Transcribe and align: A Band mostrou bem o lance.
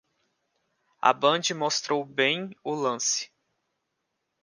A 0.99 1.13
Band 1.13 1.41
mostrou 1.53 2.03
bem 2.03 2.57
o 2.63 2.73
lance. 2.73 3.29